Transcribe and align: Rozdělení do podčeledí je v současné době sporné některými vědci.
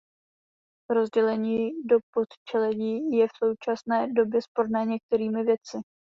Rozdělení 0.89 1.69
do 1.89 1.97
podčeledí 2.13 3.11
je 3.17 3.27
v 3.27 3.31
současné 3.37 4.13
době 4.13 4.41
sporné 4.41 4.85
některými 4.85 5.43
vědci. 5.43 5.77